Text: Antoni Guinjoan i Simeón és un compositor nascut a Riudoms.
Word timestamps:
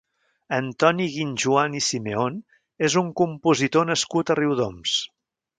Antoni 0.55 1.05
Guinjoan 1.15 1.75
i 1.81 1.83
Simeón 1.89 2.41
és 2.89 2.97
un 3.05 3.13
compositor 3.23 3.89
nascut 3.93 4.33
a 4.37 4.41
Riudoms. 4.45 5.01